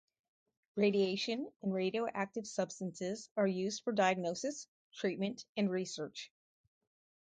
Radiation 0.75 1.47
and 1.61 1.71
radioactive 1.75 2.47
substances 2.47 3.29
are 3.37 3.45
used 3.45 3.83
for 3.83 3.91
diagnosis, 3.93 4.65
treatment, 4.93 5.45
and 5.55 5.69
research. 5.69 6.31